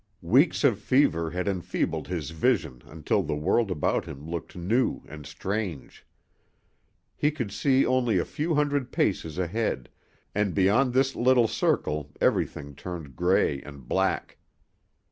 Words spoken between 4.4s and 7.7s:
new and strange. He could